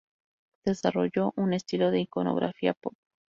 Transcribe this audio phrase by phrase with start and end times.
[0.65, 2.95] Desarrolló un estilo de iconografía Pop.